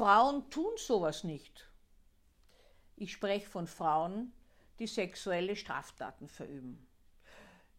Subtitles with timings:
[0.00, 1.68] Frauen tun sowas nicht.
[2.96, 4.32] Ich spreche von Frauen,
[4.78, 6.88] die sexuelle Straftaten verüben.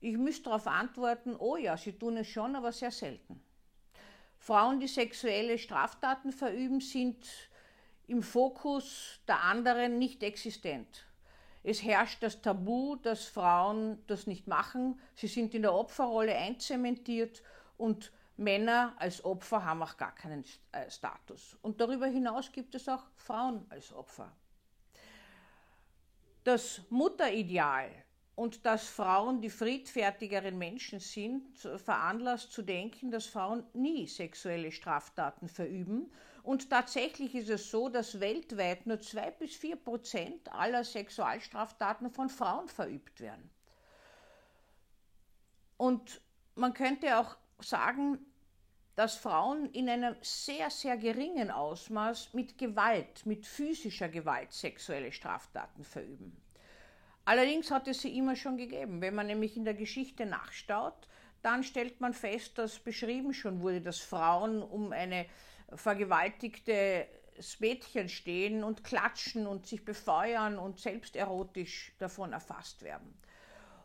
[0.00, 3.40] Ich müsste darauf antworten, oh ja, sie tun es schon, aber sehr selten.
[4.36, 7.24] Frauen, die sexuelle Straftaten verüben, sind
[8.08, 11.06] im Fokus der anderen nicht existent.
[11.62, 15.00] Es herrscht das Tabu, dass Frauen das nicht machen.
[15.14, 17.44] Sie sind in der Opferrolle einzementiert
[17.76, 21.56] und Männer als Opfer haben auch gar keinen äh, Status.
[21.60, 24.32] Und darüber hinaus gibt es auch Frauen als Opfer.
[26.44, 27.90] Das Mutterideal
[28.36, 35.48] und dass Frauen die friedfertigeren Menschen sind, veranlasst zu denken, dass Frauen nie sexuelle Straftaten
[35.48, 36.12] verüben.
[36.44, 42.28] Und tatsächlich ist es so, dass weltweit nur zwei bis vier Prozent aller Sexualstraftaten von
[42.28, 43.50] Frauen verübt werden.
[45.76, 46.20] Und
[46.54, 48.24] man könnte auch sagen,
[48.98, 55.84] dass Frauen in einem sehr, sehr geringen Ausmaß mit Gewalt, mit physischer Gewalt sexuelle Straftaten
[55.84, 56.36] verüben.
[57.24, 59.00] Allerdings hat es sie immer schon gegeben.
[59.00, 61.06] Wenn man nämlich in der Geschichte nachstaut,
[61.42, 65.26] dann stellt man fest, dass beschrieben schon wurde, dass Frauen um eine
[65.76, 67.06] vergewaltigte
[67.60, 73.16] Mädchen stehen und klatschen und sich befeuern und selbst erotisch davon erfasst werden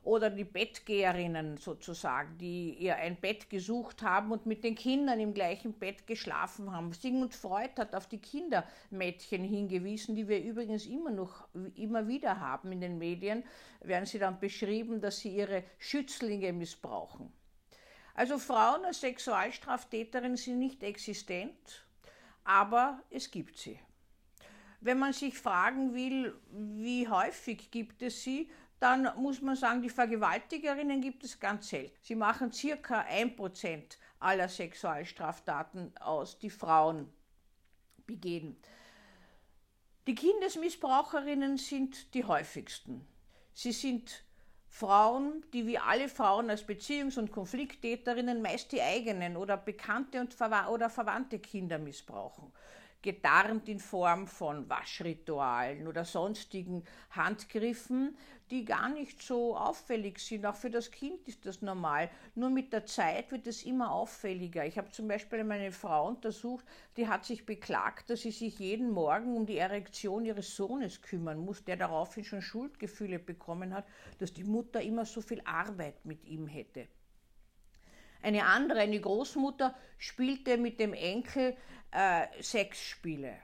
[0.04, 5.34] oder die Bettgeherinnen sozusagen, die ihr ein Bett gesucht haben und mit den Kindern im
[5.34, 6.92] gleichen Bett geschlafen haben.
[6.92, 12.72] Sigmund Freud hat auf die Kindermädchen hingewiesen, die wir übrigens immer noch immer wieder haben
[12.72, 13.44] in den Medien,
[13.82, 17.32] werden sie dann beschrieben, dass sie ihre Schützlinge missbrauchen.
[18.14, 21.86] Also Frauen als Sexualstraftäterinnen sind nicht existent,
[22.44, 23.80] aber es gibt sie.
[24.82, 28.50] Wenn man sich fragen will, wie häufig gibt es sie,
[28.84, 31.98] dann muss man sagen, die Vergewaltigerinnen gibt es ganz selten.
[32.02, 37.08] Sie machen circa ein Prozent aller Sexualstraftaten aus, die Frauen
[38.06, 38.58] begehen.
[40.06, 43.08] Die Kindesmissbraucherinnen sind die häufigsten.
[43.54, 44.26] Sie sind
[44.68, 50.34] Frauen, die wie alle Frauen als Beziehungs- und Konflikttäterinnen meist die eigenen oder bekannte und
[50.34, 52.52] verwa oder verwandte Kinder missbrauchen
[53.04, 58.18] getarnt in Form von Waschritualen oder sonstigen Handgriffen,
[58.50, 60.46] die gar nicht so auffällig sind.
[60.46, 62.10] Auch für das Kind ist das normal.
[62.34, 64.66] Nur mit der Zeit wird es immer auffälliger.
[64.66, 66.66] Ich habe zum Beispiel meine Frau untersucht,
[66.98, 71.40] die hat sich beklagt, dass sie sich jeden Morgen um die Erektion ihres Sohnes kümmern
[71.40, 73.86] muss, der daraufhin schon Schuldgefühle bekommen hat,
[74.20, 76.88] dass die Mutter immer so viel Arbeit mit ihm hätte.
[78.24, 81.58] Eine andere, eine Großmutter, spielte mit dem Enkel
[81.92, 83.36] äh, Sexspiele.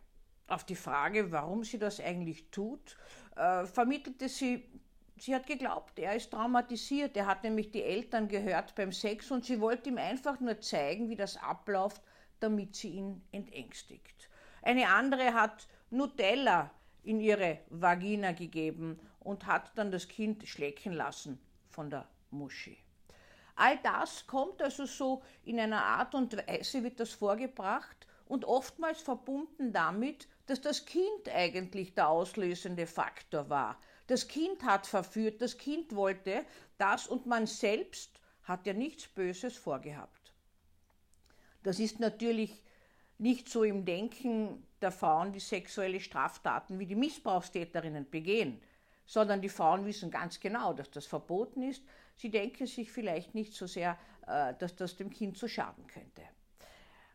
[0.47, 2.97] Auf die Frage, warum sie das eigentlich tut,
[3.35, 4.63] äh, vermittelte sie,
[5.17, 7.15] sie hat geglaubt, er ist traumatisiert.
[7.17, 11.09] Er hat nämlich die Eltern gehört beim Sex und sie wollte ihm einfach nur zeigen,
[11.09, 12.01] wie das abläuft,
[12.39, 14.29] damit sie ihn entängstigt.
[14.61, 16.71] Eine andere hat Nutella
[17.03, 21.37] in ihre Vagina gegeben und hat dann das Kind schlecken lassen
[21.67, 22.77] von der Muschi.
[23.59, 29.01] All das kommt also so in einer Art und Weise, wird das vorgebracht und oftmals
[29.01, 33.77] verbunden damit, dass das Kind eigentlich der auslösende Faktor war.
[34.07, 36.45] Das Kind hat verführt, das Kind wollte
[36.77, 40.31] das und man selbst hat ja nichts Böses vorgehabt.
[41.61, 42.63] Das ist natürlich
[43.17, 48.61] nicht so im Denken der Frauen, die sexuelle Straftaten wie die Missbrauchstäterinnen begehen,
[49.05, 51.83] sondern die Frauen wissen ganz genau, dass das verboten ist,
[52.19, 53.97] Sie denken sich vielleicht nicht so sehr,
[54.27, 56.21] äh, dass das dem Kind zu schaden könnte.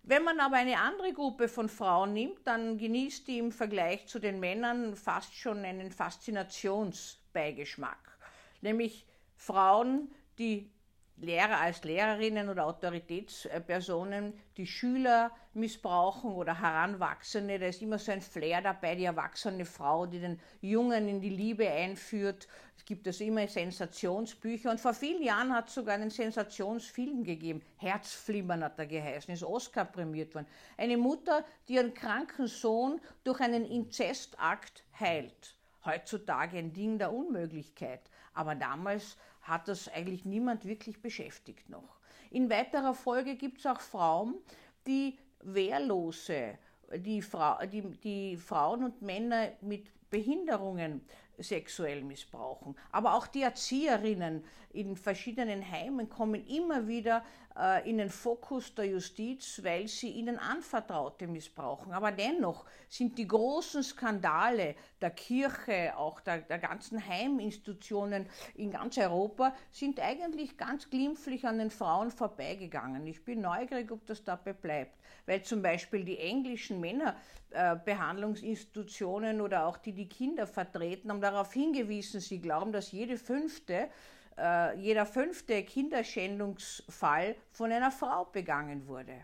[0.02, 4.18] Wenn man aber eine andere Gruppe von Frauen nimmt, dann genießt die im Vergleich zu
[4.18, 8.16] den Männern fast schon einen Faszinationsbeigeschmack.
[8.62, 9.04] Nämlich
[9.36, 10.72] Frauen, die
[11.16, 17.58] Lehrer als Lehrerinnen oder Autoritätspersonen, die Schüler missbrauchen oder Heranwachsende.
[17.58, 21.30] Da ist immer so ein Flair dabei, die erwachsene Frau, die den Jungen in die
[21.30, 22.48] Liebe einführt.
[22.76, 27.62] Es gibt also immer Sensationsbücher und vor vielen Jahren hat es sogar einen Sensationsfilm gegeben.
[27.76, 30.48] Herzflimmern hat er geheißen, ist Oscar prämiert worden.
[30.76, 35.54] Eine Mutter, die ihren kranken Sohn durch einen Inzestakt heilt.
[35.84, 38.00] Heutzutage ein Ding der Unmöglichkeit.
[38.32, 42.00] Aber damals hat das eigentlich niemand wirklich beschäftigt noch.
[42.30, 44.34] In weiterer Folge gibt es auch Frauen,
[44.86, 46.58] die Wehrlose,
[46.96, 51.02] die, Fra die, die Frauen und Männer mit Behinderungen
[51.38, 52.76] sexuell missbrauchen.
[52.92, 57.24] Aber auch die Erzieherinnen in verschiedenen Heimen kommen immer wieder
[57.84, 61.92] in den Fokus der Justiz, weil sie ihnen Anvertraute missbrauchen.
[61.92, 68.98] Aber dennoch sind die großen Skandale der Kirche, auch der, der ganzen Heiminstitutionen in ganz
[68.98, 73.06] Europa, sind eigentlich ganz glimpflich an den Frauen vorbeigegangen.
[73.06, 79.76] Ich bin neugierig, ob das dabei bleibt, weil zum Beispiel die englischen Männerbehandlungsinstitutionen oder auch
[79.76, 83.90] die die Kinder vertreten, haben darauf hingewiesen, sie glauben, dass jede fünfte
[84.38, 89.14] äh, jeder fünfte Kinderschändungsfall von einer Frau begangen wurde.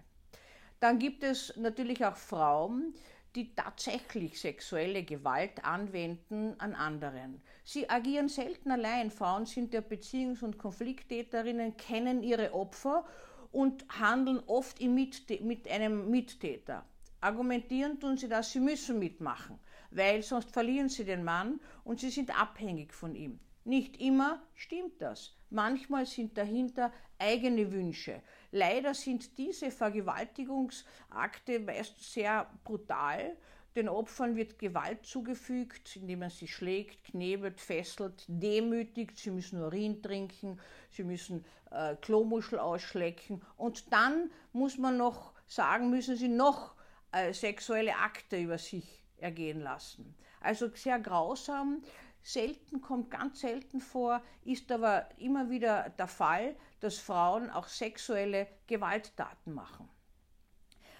[0.80, 2.94] Dann gibt es natürlich auch Frauen,
[3.34, 7.40] die tatsächlich sexuelle Gewalt anwenden an anderen.
[7.64, 9.10] Sie agieren selten allein.
[9.10, 13.04] Frauen sind ja Beziehungs- und Konflikttäterinnen, kennen ihre Opfer
[13.52, 16.84] und handeln oft mit einem Mittäter.
[17.20, 19.58] Argumentieren tun sie das, sie müssen mitmachen,
[19.90, 23.38] weil sonst verlieren sie den Mann und sie sind abhängig von ihm.
[23.64, 25.36] Nicht immer stimmt das.
[25.50, 28.22] Manchmal sind dahinter eigene Wünsche.
[28.52, 33.36] Leider sind diese Vergewaltigungsakte meist sehr brutal.
[33.76, 39.18] Den Opfern wird Gewalt zugefügt, indem man sie schlägt, knebelt, fesselt, demütigt.
[39.18, 40.58] Sie müssen Urin trinken,
[40.90, 43.42] sie müssen äh, Klomuschel ausschlecken.
[43.56, 46.74] Und dann muss man noch sagen, müssen sie noch
[47.12, 50.14] äh, sexuelle Akte über sich ergehen lassen.
[50.40, 51.82] Also sehr grausam
[52.22, 58.46] selten, kommt ganz selten vor, ist aber immer wieder der Fall, dass Frauen auch sexuelle
[58.66, 59.88] Gewalttaten machen.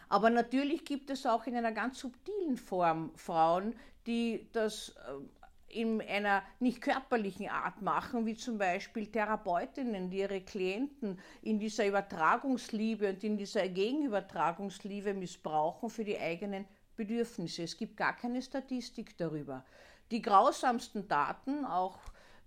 [0.09, 3.77] Aber natürlich gibt es auch in einer ganz subtilen Form Frauen,
[4.07, 10.41] die das äh, in einer nicht körperlichen Art machen, wie zum Beispiel Therapeutinnen, die ihre
[10.41, 16.67] Klienten in dieser Übertragungsliebe und in dieser Gegenübertragungsliebe missbrauchen für die eigenen
[16.97, 17.63] Bedürfnisse.
[17.63, 19.65] Es gibt gar keine Statistik darüber.
[20.11, 21.99] Die grausamsten Taten, auch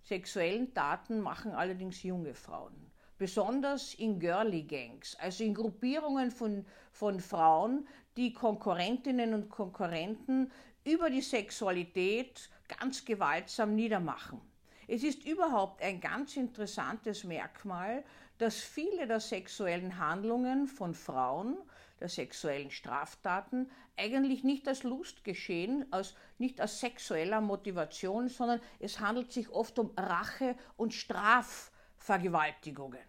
[0.01, 2.91] sexuellen Taten, machen allerdings junge Frauen.
[3.17, 7.87] Besonders in Girly Gangs, also in Gruppierungen von, von Frauen,
[8.17, 10.51] die Konkurrentinnen und Konkurrenten
[10.83, 14.41] über die Sexualität ganz gewaltsam niedermachen.
[14.87, 18.03] Es ist überhaupt ein ganz interessantes Merkmal,
[18.39, 21.57] dass viele der sexuellen Handlungen von Frauen
[22.03, 28.99] der sexuellen Straftaten eigentlich nicht als Lust geschehen, als, nicht aus sexueller Motivation, sondern es
[28.99, 32.99] handelt sich oft um Rache und Strafvergewaltigungen.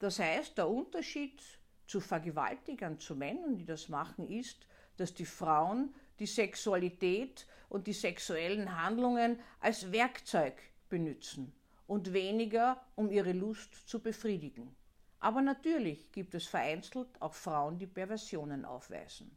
[0.00, 1.40] Das heißt, der Unterschied
[1.86, 4.66] zu Vergewaltigern, zu Männern, die das machen, ist,
[4.96, 11.52] dass die Frauen die Sexualität und die sexuellen Handlungen als Werkzeug benutzen
[11.86, 14.74] und weniger, um ihre Lust zu befriedigen.
[15.20, 19.30] Aber natürlich gibt es vereinzelt auch Frauen, die Perversionen aufweisen.